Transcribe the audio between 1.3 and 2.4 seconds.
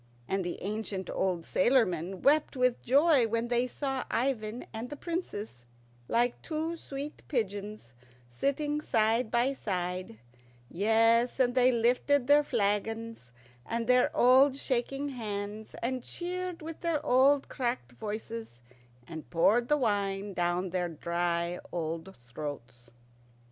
sailormen